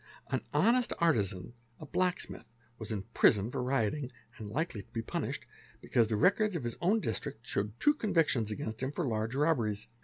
[0.31, 2.47] An honest artizan; a black % smith,
[2.79, 5.45] was in prison for rioting and hkely to be punished,
[5.79, 9.89] because the records of his own district showed two convictions against him for large robberies.